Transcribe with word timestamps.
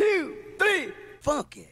two, 0.00 0.32
three, 0.58 0.92
it! 1.56 1.68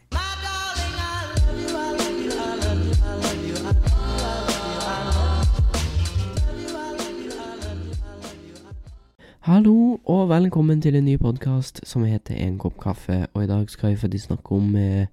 Hallo 9.40 9.98
og 10.04 10.28
velkommen 10.28 10.82
til 10.82 10.96
en 10.96 11.04
ny 11.04 11.16
podkast 11.16 11.80
som 11.88 12.04
heter 12.04 12.34
En 12.34 12.58
kopp 12.58 12.76
kaffe. 12.82 13.26
Og 13.32 13.44
i 13.44 13.46
dag 13.46 13.70
skal 13.70 13.90
vi 13.90 13.96
faktisk 13.96 14.24
snakke 14.24 14.52
om 14.52 14.76
eh, 14.76 15.06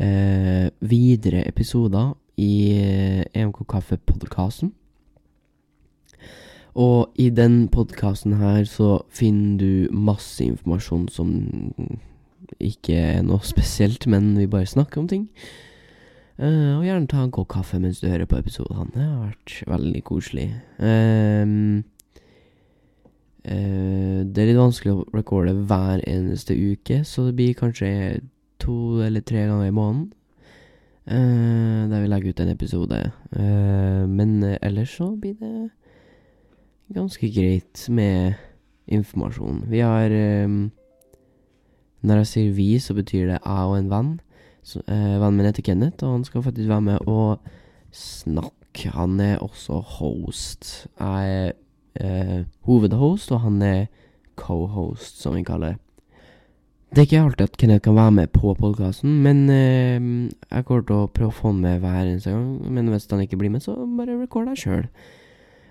eh, 0.00 0.70
videre 0.80 1.48
episoder 1.48 2.16
i 2.36 2.72
eh, 2.72 3.42
En 3.42 3.52
kopp 3.52 3.68
kaffe-podkasten. 3.68 4.72
Og 6.76 7.14
i 7.16 7.30
den 7.32 7.68
podkasten 7.72 8.34
her 8.36 8.66
så 8.68 8.98
finner 9.08 9.56
du 9.58 9.94
masse 9.96 10.44
informasjon 10.44 11.06
som 11.08 11.30
ikke 12.60 12.98
er 13.00 13.22
noe 13.24 13.40
spesielt, 13.44 14.04
men 14.06 14.34
vi 14.36 14.48
bare 14.50 14.68
snakker 14.68 15.00
om 15.00 15.08
ting. 15.08 15.24
Uh, 16.36 16.76
og 16.76 16.84
gjerne 16.84 17.08
ta 17.08 17.22
en 17.24 17.32
kopp 17.32 17.48
kaffe 17.54 17.78
mens 17.80 18.02
du 18.02 18.10
hører 18.10 18.28
på 18.28 18.36
episodene. 18.36 18.90
Det 18.92 19.04
har 19.06 19.22
vært 19.22 19.54
veldig 19.72 20.02
koselig. 20.04 20.50
Uh, 20.76 21.80
uh, 23.48 24.20
det 24.20 24.42
er 24.42 24.50
litt 24.50 24.60
vanskelig 24.60 24.98
å 24.98 25.06
recorde 25.16 25.56
hver 25.56 26.04
eneste 26.04 26.52
uke, 26.52 27.00
så 27.08 27.30
det 27.30 27.38
blir 27.38 27.56
kanskje 27.56 27.88
to 28.60 29.00
eller 29.06 29.24
tre 29.24 29.46
ganger 29.48 29.70
i 29.70 29.76
måneden. 29.80 30.12
Uh, 31.08 31.88
der 31.88 32.04
vi 32.04 32.12
legger 32.12 32.36
ut 32.36 32.44
en 32.44 32.52
episode. 32.52 33.00
Men 33.32 34.42
ellers 34.60 34.92
så 34.98 35.14
blir 35.16 35.38
det 35.40 35.70
ganske 36.94 37.30
greit 37.34 37.88
med 37.90 38.34
informasjon. 38.86 39.64
Vi 39.70 39.82
har 39.82 40.10
um, 40.44 40.70
Når 42.06 42.16
jeg 42.22 42.26
sier 42.26 42.50
vi, 42.54 42.78
så 42.78 42.94
betyr 42.94 43.26
det 43.26 43.38
jeg 43.40 43.66
og 43.66 43.78
en 43.78 43.90
venn. 43.90 44.10
Så, 44.62 44.82
vennen 44.86 45.38
min 45.38 45.46
heter 45.46 45.62
Kenneth, 45.62 46.04
og 46.04 46.12
han 46.12 46.24
skal 46.26 46.42
faktisk 46.42 46.68
være 46.68 46.84
med 46.86 47.08
og 47.08 47.38
snakke. 47.90 48.92
Han 48.94 49.20
er 49.20 49.38
også 49.42 49.80
host. 49.80 50.86
Jeg 51.00 51.32
er 51.32 51.52
uh, 52.02 52.44
hovedhost, 52.68 53.32
og 53.32 53.40
han 53.40 53.62
er 53.62 53.86
co-host, 54.36 55.22
som 55.22 55.34
vi 55.34 55.42
kaller 55.42 55.74
det. 55.74 55.82
Det 56.94 57.02
er 57.02 57.08
ikke 57.08 57.22
alltid 57.24 57.48
at 57.48 57.56
Kenneth 57.60 57.82
kan 57.84 57.96
være 57.96 58.10
med 58.10 58.26
på 58.32 58.54
podkasten, 58.54 59.22
men 59.22 59.50
eh, 59.50 60.30
jeg 60.50 60.64
kommer 60.64 60.84
til 60.86 61.00
å 61.00 61.08
prøve 61.10 61.32
å 61.32 61.34
få 61.34 61.50
han 61.50 61.58
med 61.64 61.82
hver 61.82 62.04
eneste 62.04 62.30
gang. 62.30 62.46
Men 62.72 62.92
hvis 62.92 63.08
han 63.10 63.20
ikke 63.24 63.38
blir 63.40 63.50
med, 63.52 63.64
så 63.64 63.74
bare 63.98 64.14
record 64.20 64.46
deg 64.48 64.60
sjøl. 64.60 64.86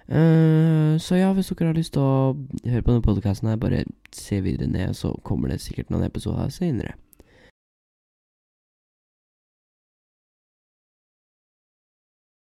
Uh, 0.05 0.64
så 0.99 1.19
ja, 1.19 1.31
hvis 1.33 1.51
dere 1.51 1.71
har 1.71 1.77
lyst 1.77 1.93
til 1.95 2.03
å 2.03 2.35
høre 2.65 2.83
på 2.83 2.91
denne 2.91 3.05
podkasten, 3.05 3.51
bare 3.59 3.83
se 4.15 4.41
videre 4.45 4.69
ned, 4.71 4.95
så 4.97 5.13
kommer 5.23 5.51
det 5.51 5.61
sikkert 5.63 5.91
noen 5.93 6.07
episoder 6.07 6.51
senere. 6.53 6.95